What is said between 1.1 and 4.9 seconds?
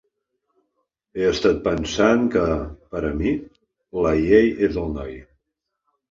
He estat pensant que, per a mi, la llei és el